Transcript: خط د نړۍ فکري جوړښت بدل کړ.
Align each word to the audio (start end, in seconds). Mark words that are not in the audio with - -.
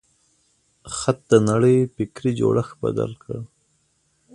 خط 0.95 1.19
د 1.31 1.33
نړۍ 1.49 1.77
فکري 1.95 2.31
جوړښت 2.39 2.73
بدل 2.83 3.11
کړ. 3.23 3.37